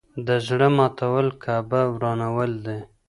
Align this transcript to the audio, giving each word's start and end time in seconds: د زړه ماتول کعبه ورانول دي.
د 0.27 0.29
زړه 0.47 0.67
ماتول 0.77 1.27
کعبه 1.43 1.81
ورانول 1.93 2.51
دي. 2.65 2.79